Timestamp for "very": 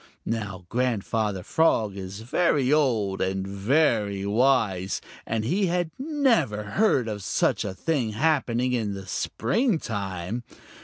2.21-2.73, 3.45-4.25